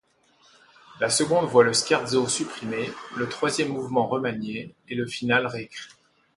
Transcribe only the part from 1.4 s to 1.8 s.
voit le